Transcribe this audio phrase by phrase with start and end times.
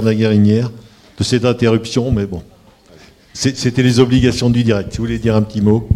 [0.00, 0.70] de la Guérinière
[1.18, 2.42] de cette interruption, mais bon.
[3.32, 4.96] C'était les obligations du direct.
[4.96, 5.88] vous voulez dire un petit mot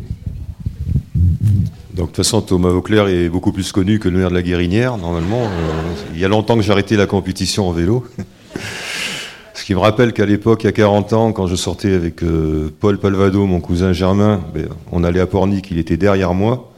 [1.98, 4.42] donc, de toute façon, Thomas Auclair est beaucoup plus connu que le maire de la
[4.42, 5.46] Guérinière, normalement.
[5.46, 8.06] Euh, il y a longtemps que j'ai arrêté la compétition en vélo.
[9.54, 12.22] Ce qui me rappelle qu'à l'époque, il y a 40 ans, quand je sortais avec
[12.22, 16.73] euh, Paul Palvado, mon cousin Germain, ben, on allait à Pornic, il était derrière moi.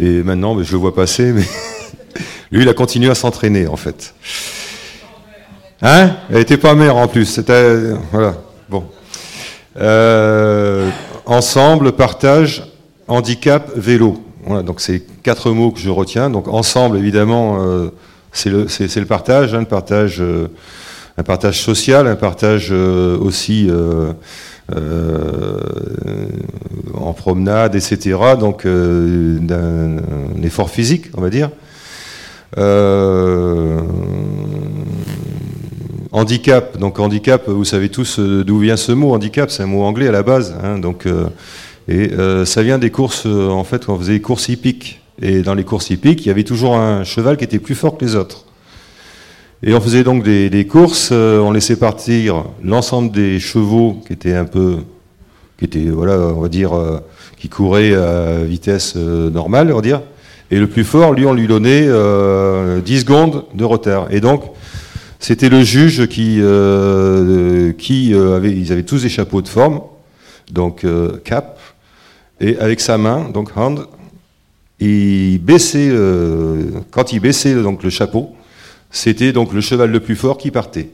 [0.00, 1.42] Et maintenant, ben, je le vois passer, mais
[2.52, 4.14] lui, il a continué à s'entraîner, en fait.
[5.82, 6.12] Hein?
[6.30, 7.26] Elle n'était pas mère en plus.
[7.26, 7.76] C'était.
[8.12, 8.34] Voilà.
[8.68, 8.84] Bon.
[9.78, 10.88] Euh,
[11.26, 12.64] ensemble, partage,
[13.08, 14.22] handicap, vélo.
[14.44, 16.30] Voilà, donc c'est quatre mots que je retiens.
[16.30, 17.88] Donc ensemble, évidemment, euh,
[18.32, 20.48] c'est le, le, partage, hein, le partage, euh,
[21.18, 23.70] un partage social, un partage aussi
[26.94, 28.18] en promenade, etc.
[28.38, 29.98] Donc d'un
[30.42, 31.50] effort physique, on va dire.
[36.12, 39.12] Handicap, donc handicap, vous savez tous d'où vient ce mot.
[39.14, 40.54] Handicap, c'est un mot anglais à la base.
[40.62, 41.06] Hein, donc
[41.88, 45.00] et euh, ça vient des courses, euh, en fait, on faisait des courses hippiques.
[45.20, 47.98] Et dans les courses hippiques, il y avait toujours un cheval qui était plus fort
[47.98, 48.46] que les autres.
[49.64, 54.34] Et on faisait donc des, courses, euh, on laissait partir l'ensemble des chevaux qui étaient
[54.34, 54.78] un peu,
[55.58, 56.72] qui étaient, voilà, on va dire,
[57.38, 60.02] qui couraient à vitesse normale, on va dire.
[60.50, 64.08] Et le plus fort, lui, on lui donnait 10 secondes de retard.
[64.10, 64.42] Et donc,
[65.22, 66.42] c'était le juge qui,
[67.78, 69.80] qui avait, ils avaient tous des chapeaux de forme,
[70.50, 70.84] donc
[71.24, 71.58] cap,
[72.40, 73.86] et avec sa main, donc hand,
[74.80, 78.34] il baissait, euh, quand il baissait donc, le chapeau,
[78.90, 80.90] c'était donc le cheval le plus fort qui partait.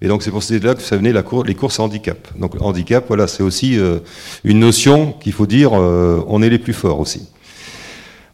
[0.00, 2.18] Et donc c'est pour cela que ça venait la les courses handicap.
[2.36, 3.98] Donc handicap, voilà, c'est aussi euh,
[4.42, 7.28] une notion qu'il faut dire, euh, on est les plus forts aussi.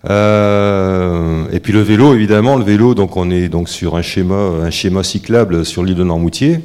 [0.06, 4.70] Et puis le vélo, évidemment, le vélo, donc on est donc sur un schéma, un
[4.70, 6.60] schéma cyclable sur l'île de Normoutier.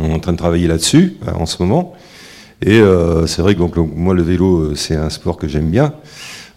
[0.00, 1.94] On est en train de travailler là-dessus en ce moment.
[2.62, 5.70] Et euh, c'est vrai que donc, moi, le vélo, euh, c'est un sport que j'aime
[5.70, 5.92] bien.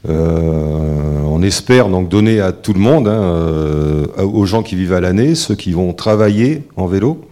[0.08, 5.02] Euh, on espère donc donner à tout le monde, hein, aux gens qui vivent à
[5.02, 7.26] l'année, ceux qui vont travailler en vélo,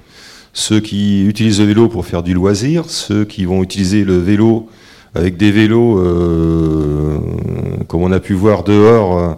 [0.51, 4.67] ceux qui utilisent le vélo pour faire du loisir, ceux qui vont utiliser le vélo
[5.16, 5.96] avec des vélos,
[7.88, 9.38] comme on a pu voir dehors,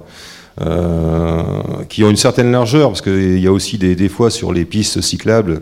[1.88, 4.66] qui ont une certaine largeur, parce qu'il y a aussi des, des, fois sur les
[4.66, 5.62] pistes cyclables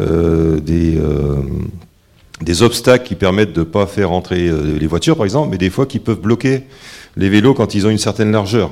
[0.00, 0.98] des
[2.42, 5.58] des obstacles qui permettent de ne pas faire entrer euh, les voitures, par exemple, mais
[5.58, 6.64] des fois qui peuvent bloquer
[7.16, 8.70] les vélos quand ils ont une certaine largeur.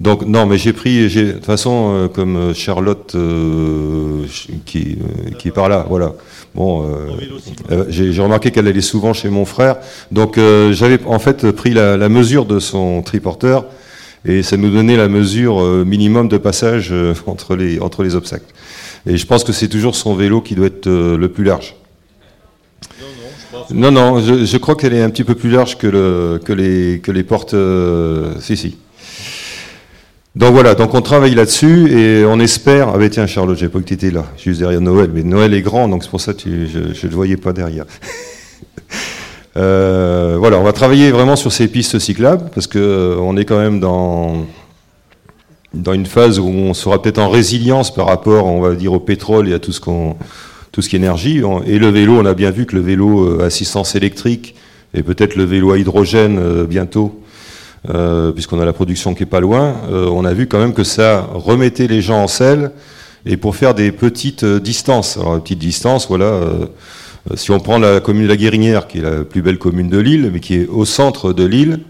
[0.00, 3.16] Donc non, mais j'ai pris, de toute façon, euh, comme euh, Charlotte
[4.64, 4.98] qui,
[5.38, 6.14] qui est par là, voilà.
[6.54, 6.84] Bon,
[7.88, 9.76] j'ai remarqué qu'elle allait souvent chez mon frère,
[10.10, 13.66] donc j'avais en fait pris la, mesure de son triporteur
[14.24, 16.92] et ça nous donnait la mesure minimum de passage
[17.26, 18.52] entre les entre les obstacles.
[19.06, 21.76] Et je pense que c'est toujours son vélo qui doit être le plus large.
[23.70, 27.00] Non, non, je, crois qu'elle est un petit peu plus large que, le, que, les,
[27.00, 27.54] que les portes.
[27.54, 28.78] Euh, si, si.
[30.38, 32.90] Donc voilà, donc on travaille là-dessus et on espère.
[32.94, 35.52] Ah ben tiens, Charlotte, j'ai pas que tu étais là, juste derrière Noël, mais Noël
[35.52, 37.84] est grand, donc c'est pour ça que je ne le voyais pas derrière.
[39.56, 43.58] Euh, voilà, on va travailler vraiment sur ces pistes cyclables parce qu'on euh, est quand
[43.58, 44.46] même dans,
[45.74, 49.00] dans une phase où on sera peut-être en résilience par rapport, on va dire, au
[49.00, 50.14] pétrole et à tout ce qu'on
[50.70, 51.42] tout ce qui est énergie.
[51.66, 54.54] Et le vélo, on a bien vu que le vélo euh, assistance électrique
[54.94, 57.20] et peut-être le vélo à hydrogène bientôt,
[57.88, 60.84] euh, puisqu'on a la production qui est pas loin, on a vu quand même que
[60.84, 62.72] ça remettait les gens en selle
[63.26, 65.16] et pour faire des petites distances.
[65.16, 66.40] Alors, les petites distances, voilà.
[67.34, 69.98] si on prend la commune de la Guérinière, qui est la plus belle commune de
[69.98, 71.80] l'île, mais qui est au centre de l'île,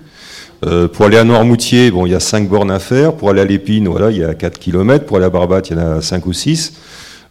[0.92, 3.14] pour aller à Noirmoutier, bon, il y a 5 bornes à faire.
[3.14, 5.04] Pour aller à Lépine, voilà, il y a 4 km.
[5.04, 6.72] Pour aller à Barbate, il y en a 5 ou 6.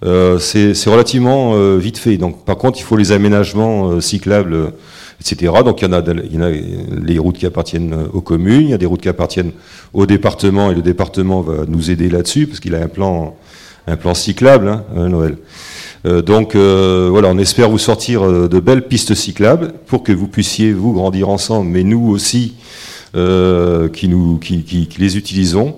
[0.05, 2.17] Euh, c'est relativement euh, vite fait.
[2.17, 4.73] Donc, par contre, il faut les aménagements euh, cyclables,
[5.21, 5.53] etc.
[5.63, 8.61] Donc, il y, en a, il y en a les routes qui appartiennent aux communes,
[8.61, 9.51] il y a des routes qui appartiennent
[9.93, 13.35] au département, et le département va nous aider là-dessus, parce qu'il a un plan,
[13.87, 15.37] un plan cyclable, hein, Noël.
[16.05, 20.93] donc voilà, on espère vous sortir de belles pistes cyclables pour que vous puissiez vous
[20.93, 22.55] grandir ensemble, mais nous aussi
[23.13, 25.75] qui, nous, qui, qui, qui les utilisons,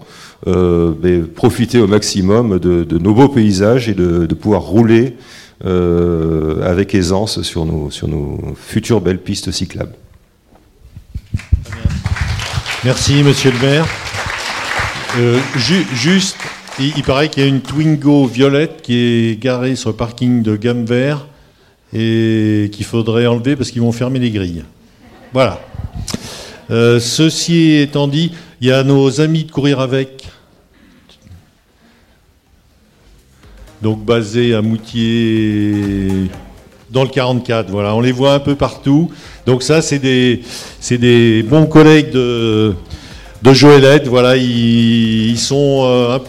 [0.48, 5.18] euh, profiter au maximum de, nos beaux paysages et de, pouvoir rouler
[5.66, 7.90] euh, avec aisance sur nos,
[8.56, 9.94] futures belles pistes cyclables.
[12.86, 13.86] Merci, monsieur le maire.
[15.18, 16.38] Euh, juste,
[16.80, 20.56] il, paraît qu'il y a une Twingo violette qui est garée sur le parking de
[20.56, 21.28] Gamme Vert
[21.94, 24.64] et qu'il faudrait enlever parce qu'ils vont fermer les grilles.
[25.34, 25.60] Voilà.
[26.70, 30.19] ceci étant dit, il y a nos amis de courir avec
[33.82, 36.30] donc basé à Moutier
[36.92, 37.70] dans le 44.
[37.70, 39.10] Voilà, on les voit un peu partout.
[39.46, 40.42] Donc ça, c'est des,
[40.92, 42.76] des bons collègues de,
[43.42, 44.08] de Joëlette.
[44.08, 46.20] Voilà, ils, sont euh,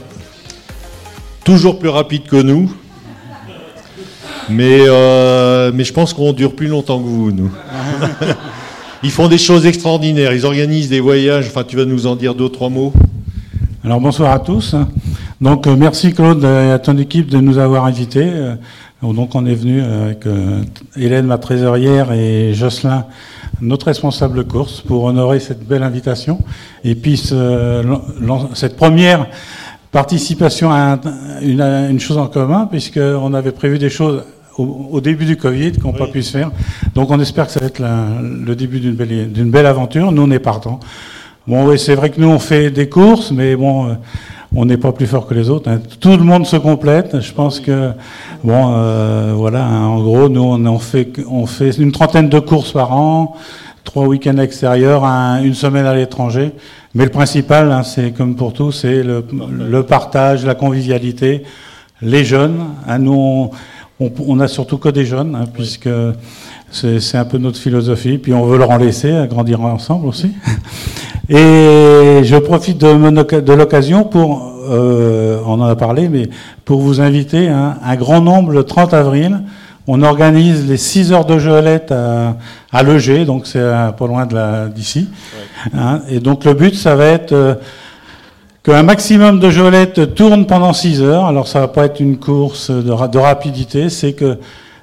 [1.45, 2.73] toujours plus rapides que nous.
[4.49, 7.51] Mais, euh, mais je pense qu'on dure plus longtemps que vous, nous.
[9.03, 10.33] Ils font des choses extraordinaires.
[10.35, 11.47] Ils organisent des voyages.
[11.47, 12.93] Enfin, tu vas nous en dire deux, trois mots?
[13.83, 14.75] Alors bonsoir à tous.
[15.41, 18.29] Donc euh, merci Claude et à ton équipe de nous avoir invités.
[18.31, 18.57] Euh,
[19.03, 20.63] donc on est venu avec euh,
[20.97, 23.07] Hélène, ma trésorière, et Jocelyn,
[23.63, 26.41] notre responsable course, pour honorer cette belle invitation.
[26.85, 29.29] Et puis cette première
[29.91, 31.01] participation à
[31.41, 34.25] une, chose en commun, puisqu'on avait prévu des choses
[34.59, 36.51] au, début du Covid qui n'ont pas pu se faire.
[36.95, 40.13] Donc on espère que ça va être le début d'une belle, belle aventure.
[40.13, 40.81] Nous, on est partants.
[41.47, 43.97] Bon, oui, c'est vrai que nous, on fait des courses, mais bon,
[44.55, 45.71] on n'est pas plus fort que les autres.
[45.71, 45.81] Hein.
[46.01, 47.21] Tout le monde se complète.
[47.21, 47.91] Je pense que,
[48.43, 52.73] bon, euh, voilà, hein, en gros, nous, on, fait, on fait une trentaine de courses
[52.73, 53.37] par an,
[53.85, 56.53] trois week-ends extérieurs, une semaine à l'étranger.
[56.95, 61.45] Mais le principal, hein, c'est comme pour tout, c'est le, partage, la convivialité,
[62.03, 62.59] les jeunes.
[62.99, 63.51] nous,
[64.01, 65.91] on, a surtout que des jeunes, puisque
[66.73, 68.19] c'est un peu notre philosophie.
[68.19, 70.33] Puis on veut leur en laisser, grandir ensemble aussi.
[71.33, 76.29] Et je profite de, l'occasion pour, euh, on en a parlé, mais
[76.65, 79.41] pour vous inviter hein, un grand nombre le 30 avril.
[79.87, 82.37] On organise les 6 heures de Joëlette à,
[82.73, 84.27] à Leger, donc c'est pas loin
[84.75, 85.09] d'ici.
[85.73, 87.55] Hein, et donc le but, ça va être euh,
[88.65, 91.27] qu'un maximum de Joëlette tourne pendant 6 heures.
[91.27, 94.37] Alors ça va pas être une course de, de rapidité, c'est que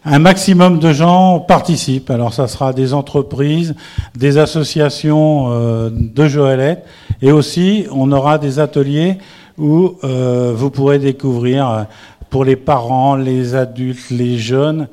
[0.10, 2.10] un maximum de gens participent.
[2.10, 3.76] Alors ça sera des entreprises,
[4.16, 6.86] des associations euh, de Joëlette,
[7.22, 9.18] et aussi on aura des ateliers
[9.58, 11.84] où euh, vous pourrez découvrir euh,
[12.30, 14.88] pour les parents, les adultes, les jeunes,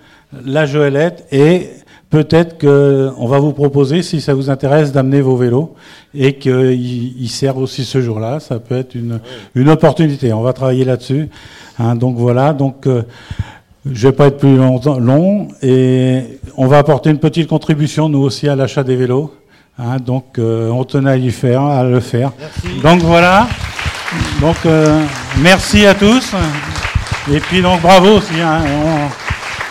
[0.45, 1.71] la Joëlette et
[2.11, 5.75] peut-être qu'on va vous proposer, si ça vous intéresse, d'amener vos vélos
[6.13, 8.41] et qu'ils servent aussi ce jour-là.
[8.41, 9.21] Ça peut être une,
[9.55, 10.33] une opportunité.
[10.33, 11.29] On va travailler là-dessus.
[11.79, 12.53] Hein, donc voilà.
[12.53, 12.87] Donc
[13.91, 16.23] je vais pas être plus long, et
[16.57, 19.33] on va apporter une petite contribution nous aussi à l'achat des vélos.
[19.79, 22.33] Hein, donc euh, on tenait à y faire, à le faire.
[22.83, 23.49] Donc voilà.
[24.41, 25.05] Donc euh,
[25.41, 26.33] merci à tous.
[27.31, 28.41] Et puis donc bravo aussi.
[28.41, 28.63] Hein.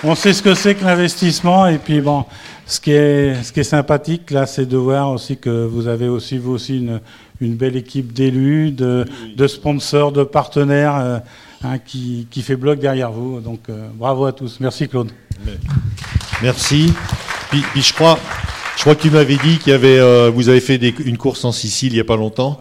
[0.04, 2.25] on, sait ce que c'est que l'investissement et puis bon,
[2.66, 6.09] ce qui est ce qui est sympathique là, c'est de voir aussi que vous avez
[6.09, 7.00] aussi vous aussi une,
[7.39, 9.06] une belle équipe d'élus, de,
[9.36, 10.98] de, sponsors, de partenaires.
[10.98, 11.19] Euh,
[11.65, 13.39] Hein, qui, fait bloc derrière vous.
[13.39, 14.57] Donc euh, bravo à tous.
[14.60, 15.12] Merci Claude.
[16.42, 16.94] Merci.
[17.50, 18.19] Puis, je crois,
[18.75, 21.94] je crois que tu m'avais dit qu'il euh, vous avez fait une course en Sicile
[21.94, 22.60] il n'y a pas longtemps.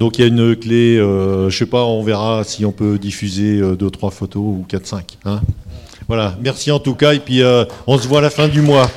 [0.00, 2.98] Donc il y a une clé, euh, je sais pas, on verra si on peut
[2.98, 5.18] diffuser deux, trois photos ou quatre, cinq.
[5.26, 5.42] Hein.
[6.08, 7.42] voilà, merci en tout cas, et puis
[7.86, 8.90] on se voit à la fin du mois.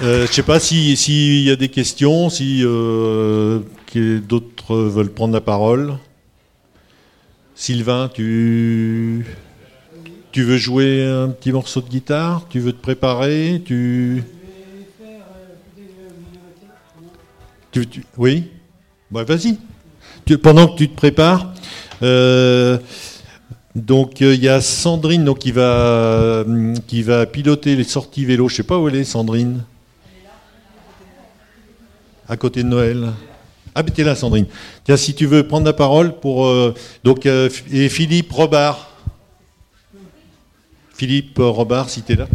[0.00, 2.62] Je je sais pas s'il y a des questions, si
[3.98, 5.98] d'autres veulent prendre la parole.
[7.54, 9.24] Sylvain, tu,
[10.32, 12.46] tu veux jouer un petit morceau de guitare?
[12.48, 13.62] Tu veux te préparer?
[13.64, 14.24] Tu...
[17.70, 17.86] Tu,
[18.16, 18.50] oui?
[19.10, 19.58] Bah, Vas-y.
[20.42, 21.52] pendant que tu te prépares,
[22.02, 22.78] euh,
[23.74, 26.44] donc il y a Sandrine qui, va,
[26.86, 28.48] qui va piloter les sorties vélo.
[28.48, 29.64] Je sais pas où elle est, Sandrine.
[32.28, 33.12] À côté de Noël.
[33.74, 34.46] Ah, ben t'es là, Sandrine.
[34.84, 36.46] Tiens, si tu veux prendre la parole pour.
[36.46, 38.90] Euh, donc, euh, et Philippe Robard.
[40.94, 42.28] Philippe Robard, si tu es là.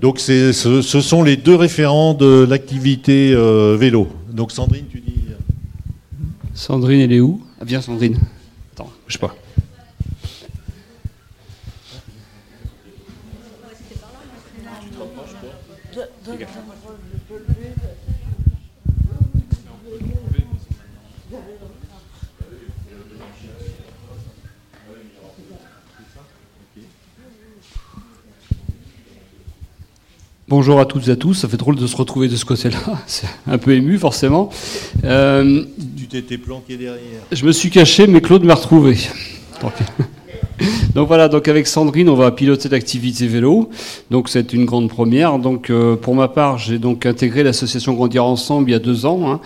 [0.00, 4.08] Donc, ce, ce, sont les deux référents de l'activité euh, vélo.
[4.30, 5.20] Donc, Sandrine, tu dis.
[6.54, 7.42] Sandrine, elle est où?
[7.60, 8.18] Ah, bien, Sandrine.
[8.72, 9.34] Attends, je sais pas.
[30.50, 32.80] Bonjour à toutes et à tous, ça fait drôle de se retrouver de ce côté-là,
[33.06, 34.50] c'est un peu ému forcément.
[35.04, 35.62] Euh,
[35.96, 37.20] tu t'étais planqué derrière.
[37.30, 38.96] Je me suis caché, mais Claude m'a retrouvé.
[40.96, 43.70] Donc, voilà, donc avec Sandrine, on va piloter l'activité vélo.
[44.10, 45.38] Donc c'est une grande première.
[45.38, 49.06] Donc euh, pour ma part, j'ai donc intégré l'association Grandir Ensemble il y a deux
[49.06, 49.30] ans.
[49.30, 49.40] Hein.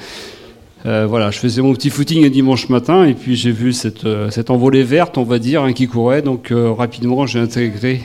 [0.87, 4.07] Euh, voilà, je faisais mon petit footing un dimanche matin et puis j'ai vu cette,
[4.31, 6.23] cette envolée verte, on va dire, hein, qui courait.
[6.23, 8.01] Donc rapidement, j'ai intégré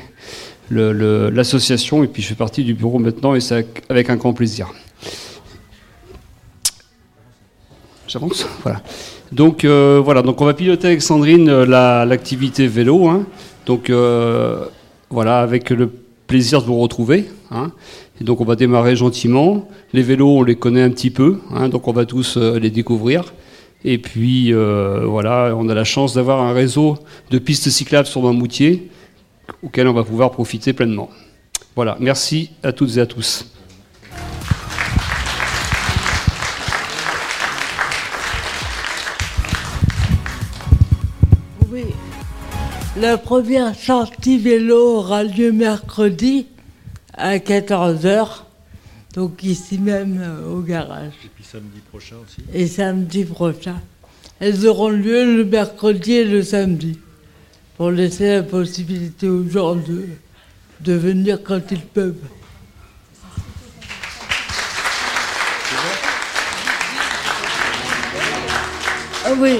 [0.71, 4.71] l'association et puis je fais partie du bureau maintenant et c'est avec un grand plaisir.
[8.07, 8.81] J'avance Voilà.
[9.31, 13.07] Donc euh, voilà, donc on va piloter avec Sandrine euh, l'activité vélo.
[13.07, 13.27] Hein.
[13.67, 14.65] Donc euh,
[15.11, 15.91] voilà, avec le
[16.25, 17.25] plaisir de vous retrouver.
[17.51, 17.71] Hein.
[18.19, 19.67] Et donc on va démarrer gentiment.
[19.93, 23.33] Les vélos, on les connaît un petit peu, hein, donc on va tous les découvrir.
[23.85, 26.97] Et puis voilà, on a la chance d'avoir un réseau
[27.31, 28.89] de pistes cyclables sur Mamoutier
[29.63, 31.09] auquel on va pouvoir profiter pleinement.
[31.75, 33.45] Voilà, merci à toutes et à tous.
[42.99, 46.47] La première sortie vélo aura lieu mercredi
[47.13, 48.41] à 14h,
[49.13, 51.13] donc ici même euh, au garage.
[51.23, 52.41] Et puis samedi prochain aussi.
[52.53, 53.79] Et samedi prochain.
[54.41, 56.99] Elles auront lieu le mercredi et le samedi,
[57.79, 60.09] pour laisser la possibilité aux gens de,
[60.81, 62.13] de venir quand ils peuvent.
[69.23, 69.59] Ah oui.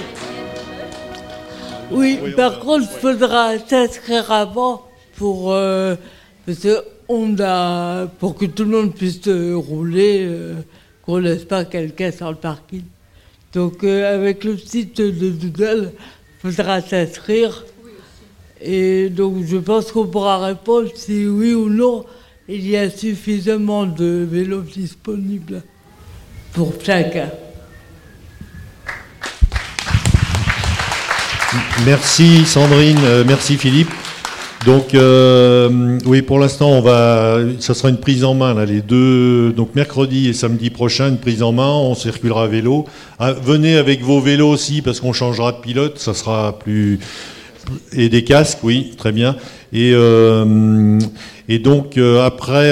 [1.91, 4.85] Oui, par contre, il faudra s'inscrire avant
[5.15, 5.95] pour, euh,
[7.07, 10.55] on a, pour que tout le monde puisse rouler, euh,
[11.03, 12.83] qu'on ne laisse pas quelqu'un sur le parking.
[13.53, 15.93] Donc, euh, avec le site de Doodle,
[16.43, 17.63] il faudra s'inscrire.
[18.61, 22.05] Et donc, je pense qu'on pourra répondre si oui ou non
[22.51, 25.61] il y a suffisamment de vélos disponibles
[26.51, 27.29] pour chacun.
[31.85, 33.91] Merci Sandrine, euh, merci Philippe.
[34.65, 38.81] Donc euh, oui, pour l'instant, on va, ça sera une prise en main là, les
[38.81, 39.53] deux.
[39.53, 41.69] Donc mercredi et samedi prochain, une prise en main.
[41.69, 42.85] On circulera à vélo.
[43.19, 45.99] Ah, venez avec vos vélos aussi parce qu'on changera de pilote.
[45.99, 46.99] Ça sera plus
[47.93, 49.35] et des casques, oui, très bien.
[49.73, 50.99] Et, euh,
[51.63, 52.71] donc après,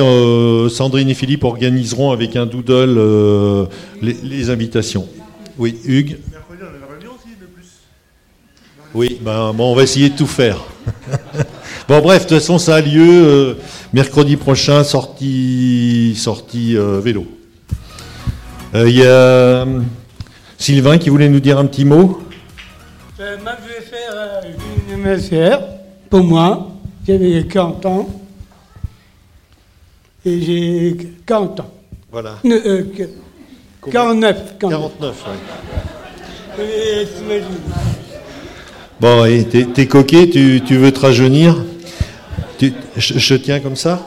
[0.69, 3.67] Sandrine et Philippe organiseront avec un doodle
[4.01, 5.07] les, invitations.
[5.57, 6.17] Oui, Hugues.
[8.97, 10.57] Oui, ben, bon, on va essayer de tout faire.
[11.87, 13.53] bon, bref, de toute façon, ça a lieu euh,
[13.93, 17.27] mercredi prochain, sortie, sortie euh, vélo.
[18.73, 19.65] Il euh, y a
[20.57, 22.23] Sylvain qui voulait nous dire un petit mot?
[23.19, 24.41] je vais faire
[24.97, 25.59] MSR
[26.09, 26.71] pour moi.
[27.07, 28.09] J'avais 40 ans.
[30.25, 31.71] Et j'ai 40 ans.
[32.11, 32.35] Voilà.
[32.43, 34.59] 49, 49.
[34.59, 35.25] 49,
[36.59, 36.65] oui.
[38.99, 41.63] Bon, et t'es, coquet, tu, veux te rajeunir?
[42.97, 44.01] Je, tiens comme ça?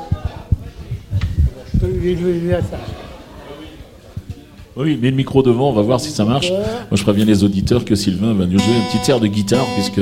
[4.77, 6.51] Oui, mets le micro devant, on va voir si ça marche.
[6.51, 9.67] Moi, je préviens les auditeurs que Sylvain va nous jouer un petit air de guitare,
[9.77, 10.01] puisque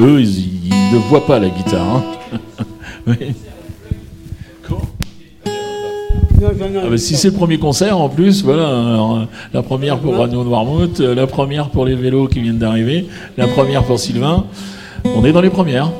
[0.00, 2.02] eux, ils, ne voient pas la guitare.
[2.32, 2.38] Hein.
[3.06, 3.34] oui.
[6.44, 11.14] Ah, si c'est le premier concert en plus, voilà, la première pour Radio Noirmouth, euh,
[11.14, 13.06] la première pour les vélos qui viennent d'arriver,
[13.36, 14.44] la première pour Sylvain.
[15.04, 15.90] On est dans les premières.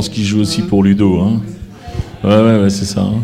[0.00, 1.20] Pense qu'il joue aussi pour Ludo.
[1.20, 1.42] Hein.
[2.24, 3.02] Ouais, ouais, c'est ça.
[3.02, 3.20] Hein.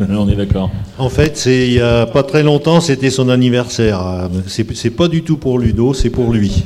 [0.10, 0.68] on est d'accord.
[0.98, 4.28] En fait, c'est il n'y a pas très longtemps, c'était son anniversaire.
[4.48, 6.64] C'est pas du tout pour Ludo, c'est pour lui.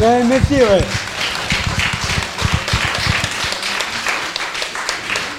[0.00, 0.84] Ouais, merci, ouais.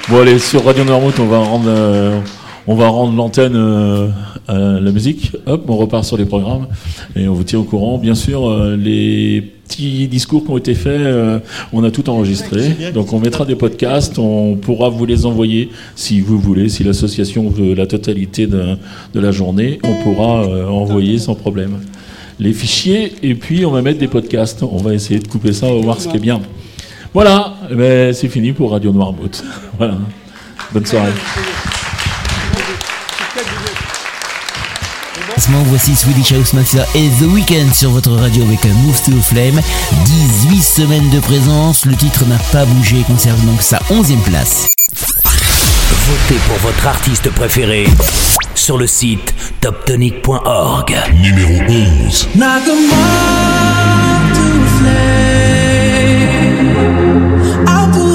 [0.09, 2.19] Bon, allez, sur Radio Noirmouth, on va rendre, euh,
[2.67, 4.09] on va rendre l'antenne euh,
[4.47, 5.31] à la musique.
[5.45, 6.67] Hop, on repart sur les programmes
[7.15, 7.97] et on vous tient au courant.
[7.97, 9.41] Bien sûr, euh, les
[9.71, 11.39] petits discours qui ont été faits, euh,
[11.71, 12.91] on a tout enregistré.
[12.93, 17.49] Donc on mettra des podcasts, on pourra vous les envoyer si vous voulez, si l'association
[17.49, 18.77] veut la totalité de,
[19.13, 21.79] la journée, on pourra euh, envoyer sans problème
[22.39, 24.63] les fichiers et puis on va mettre des podcasts.
[24.63, 26.41] On va essayer de couper ça, on va voir ce qui est bien.
[27.13, 29.43] Voilà, eh ben, c'est fini pour Radio Noirmouth.
[29.77, 29.97] voilà.
[30.73, 31.11] Bonne soirée.
[35.49, 39.59] Voici Swedish House Mafia et The Weeknd sur votre radio avec un Move to Flame.
[40.05, 44.67] 18 semaines de présence, le titre n'a pas bougé, conserve donc sa 11e place.
[46.07, 47.87] Votez pour votre artiste préféré
[48.53, 50.95] sur le site toptonic.org.
[51.19, 52.27] Numéro 11.
[57.67, 58.10] I'll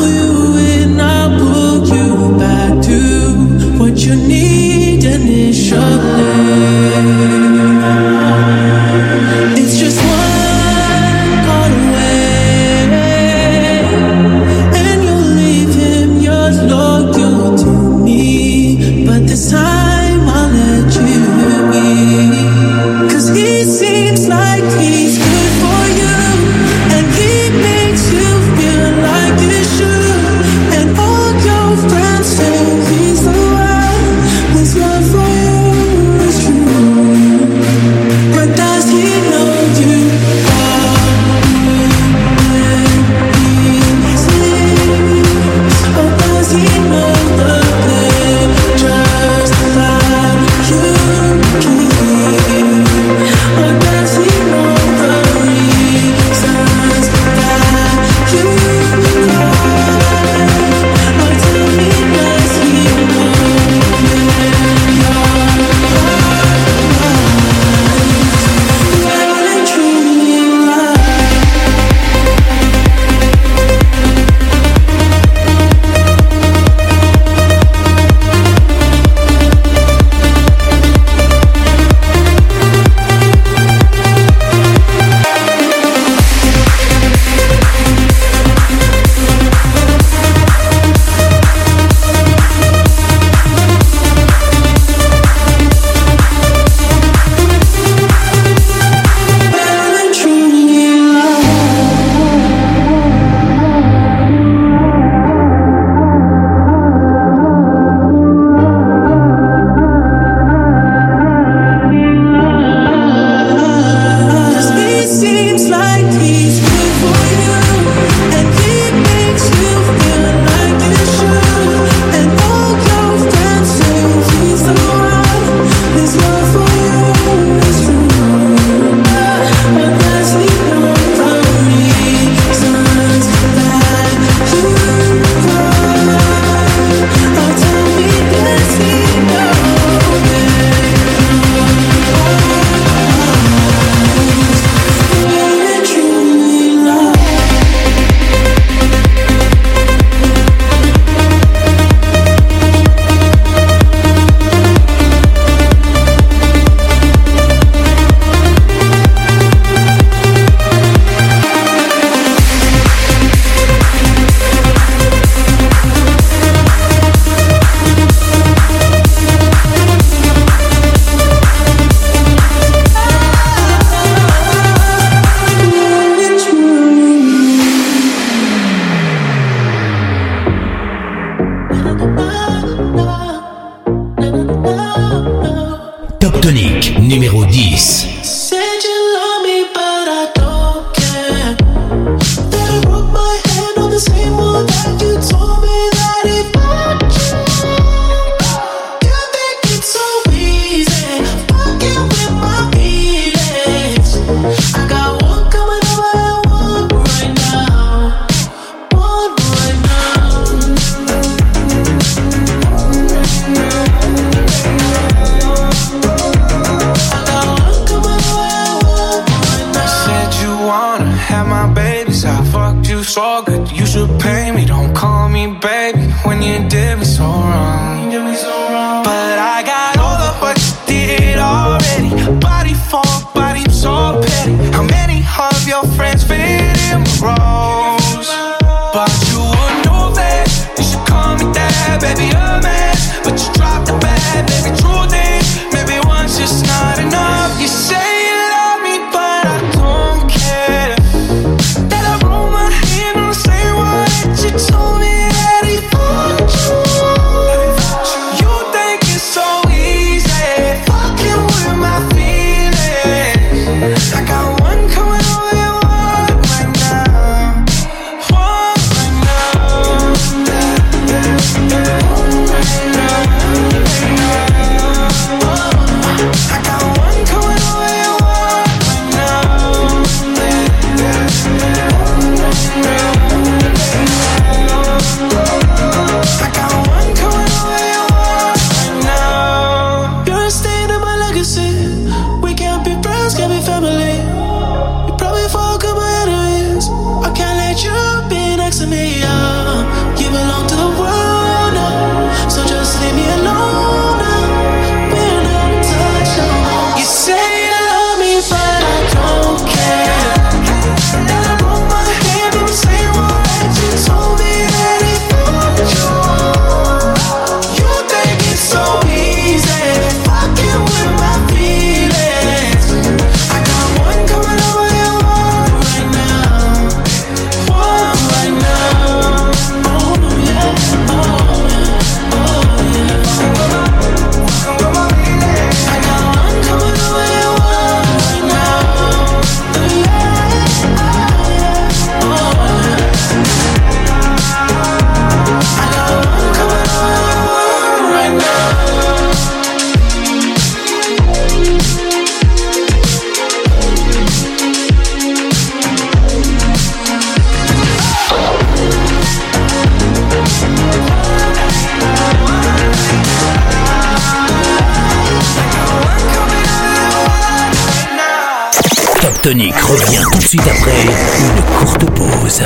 [369.46, 371.04] tonique revient tout de suite après
[371.38, 372.62] une courte pause.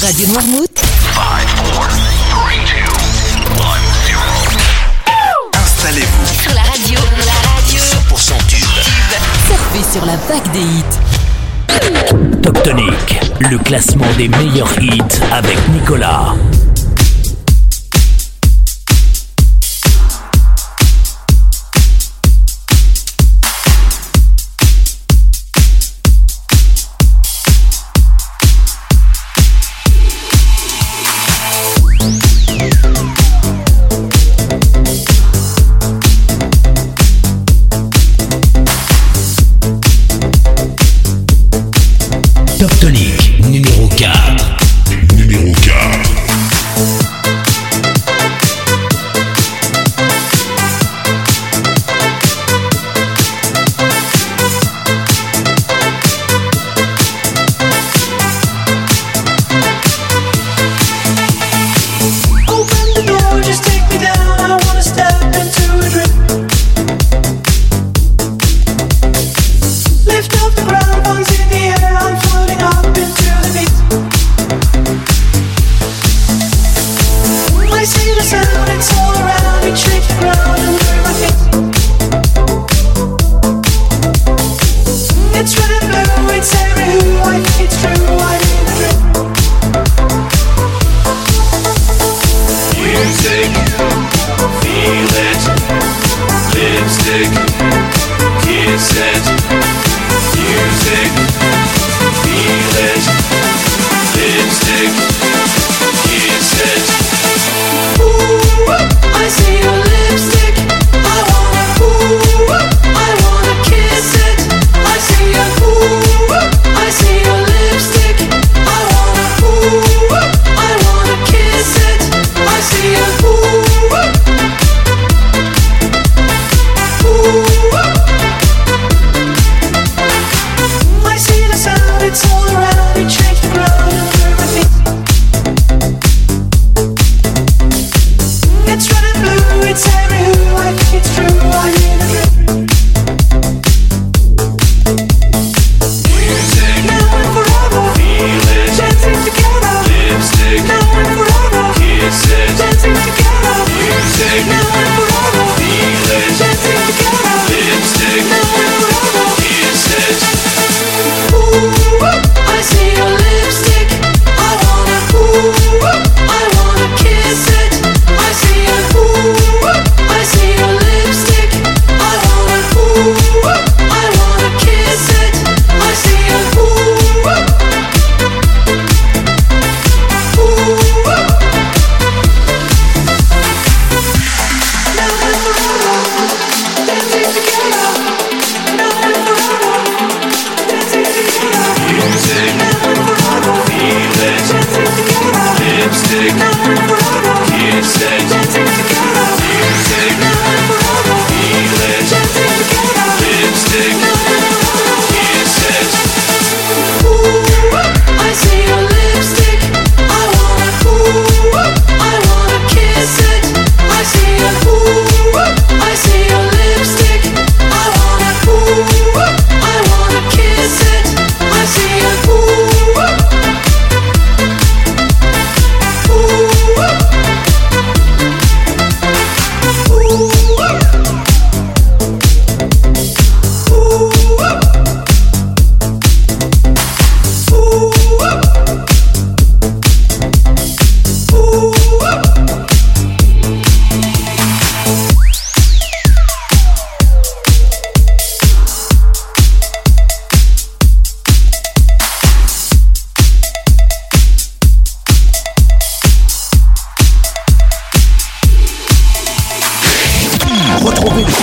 [0.00, 0.78] Radio Noirmouth.
[0.78, 0.84] 5,
[1.74, 2.46] 4,
[3.56, 3.74] 3,
[4.06, 4.54] 2, 1,
[5.02, 5.50] 0.
[5.60, 6.42] Installez-vous.
[6.42, 7.82] Sur la radio, la radio.
[8.08, 8.68] 100% tube.
[9.48, 12.40] Surfez sur la vague des hits.
[12.40, 16.36] Top Tonic, le classement des meilleurs hits avec Nicolas.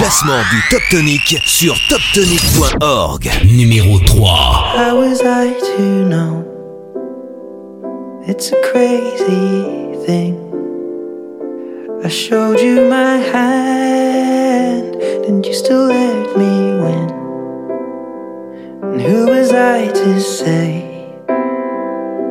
[0.07, 3.29] Classement du Top Tonic sur toptonic.org.
[3.43, 4.29] Numéro 3.
[4.77, 6.45] How was I to know?
[8.25, 9.65] It's a crazy
[10.05, 10.37] thing.
[12.05, 14.95] I showed you my hand,
[15.27, 17.09] and you still let me win.
[18.83, 20.85] And who was I to say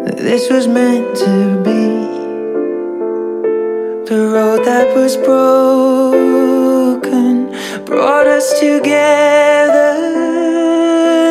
[0.07, 2.07] that this was meant to be?
[4.07, 6.46] The road that was broken
[7.85, 9.95] brought us together,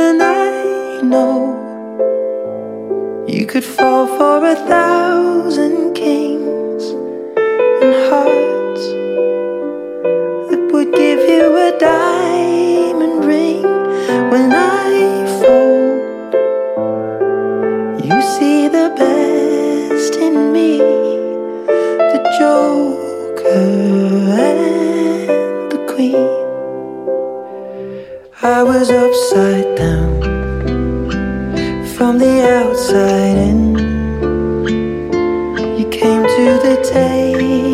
[0.10, 1.56] and I know
[3.28, 6.84] you could fall for a thousand kings
[7.82, 8.86] and hearts
[10.50, 13.64] that would give you a diamond ring
[14.30, 16.34] when I fold.
[18.04, 20.78] You see the best in me,
[22.14, 23.50] the joker
[24.48, 26.25] and the queen.
[28.46, 30.22] I was upside down
[31.96, 33.74] from the outside in.
[35.80, 37.64] You came to the table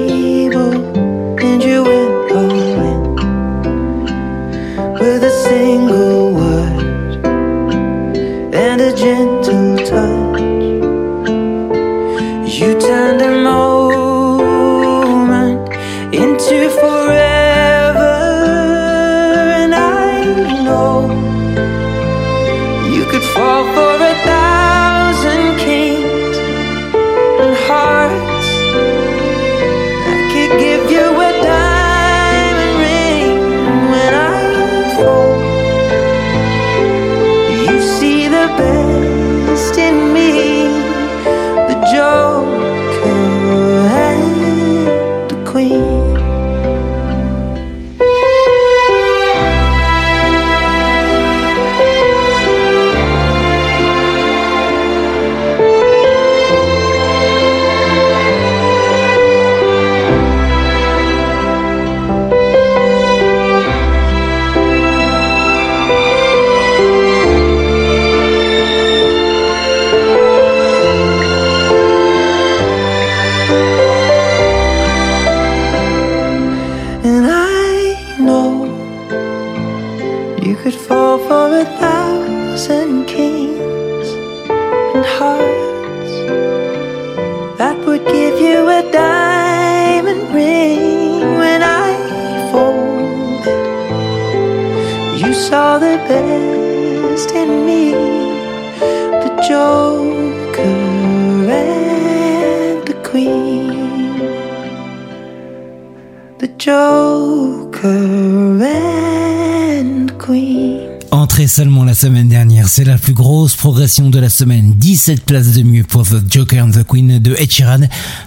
[114.00, 114.74] de la semaine.
[114.78, 117.82] 17 places de mieux pour The Joker and the Queen de Ed Sheeran,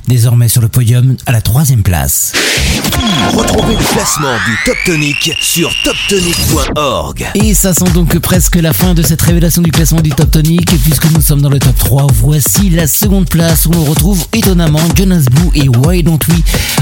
[0.06, 2.32] désormais sur le podium à la troisième place.
[3.32, 7.30] Retrouvez le classement du Top Tonic sur toptonic.org.
[7.34, 10.66] Et ça sent donc presque la fin de cette révélation du classement du Top Tonic,
[10.82, 12.06] puisque nous sommes dans le top 3.
[12.12, 16.40] Voici la seconde place où on retrouve étonnamment Jonas Blue et Why Don't We,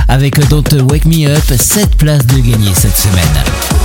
[0.09, 3.82] avec Don't Wake Me Up, 7 places de gagner cette semaine.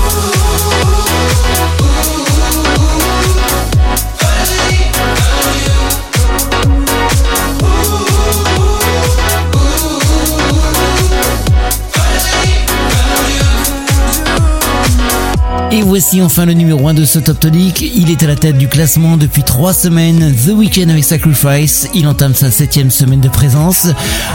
[15.69, 17.81] Et voici enfin le numéro 1 de ce Top Tonic.
[17.81, 20.33] Il est à la tête du classement depuis 3 semaines.
[20.33, 21.89] The Weeknd avec Sacrifice.
[21.93, 23.87] Il entame sa septième semaine de présence.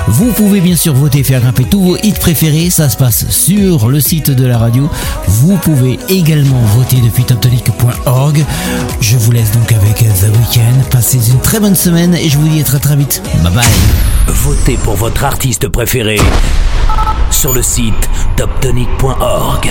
[0.09, 2.68] Vous pouvez bien sûr voter et faire grimper tous vos hits préférés.
[2.68, 4.90] Ça se passe sur le site de la radio.
[5.27, 8.45] Vous pouvez également voter depuis toptonic.org.
[9.01, 10.90] Je vous laisse donc avec The Weeknd.
[10.90, 13.23] Passez une très bonne semaine et je vous dis à très très vite.
[13.42, 13.64] Bye bye.
[14.27, 16.18] Votez pour votre artiste préféré
[17.31, 19.71] sur le site toptonic.org.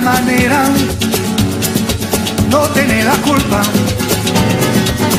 [0.00, 0.64] Manera,
[2.50, 3.60] no tiene la culpa.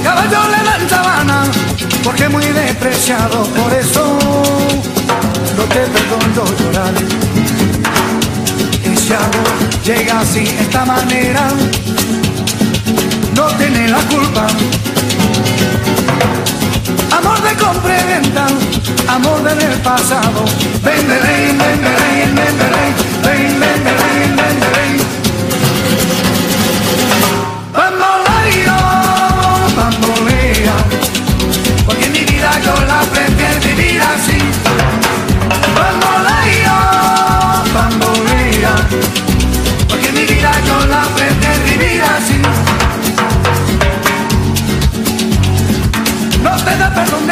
[0.03, 1.43] Caballo le dan sabana,
[2.03, 4.17] porque muy despreciado, por eso
[5.57, 6.93] no te perdono llorar.
[8.83, 11.49] Ese amor llega sin esta manera,
[13.35, 14.47] no tiene la culpa.
[17.17, 18.47] Amor de compra y venta,
[19.07, 20.45] amor del pasado.
[20.83, 21.93] Ven, ven, ven,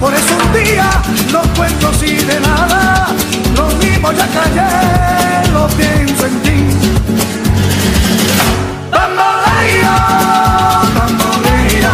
[0.00, 0.90] Por eso un día
[1.32, 3.08] no cuento así de nada,
[3.56, 6.58] lo mismo ya callé, solo pienso en ti.
[8.90, 9.96] Bamboleo,
[10.96, 11.92] bambolea,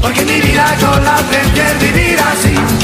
[0.00, 2.81] porque mi vida yo la aprendí vivir así.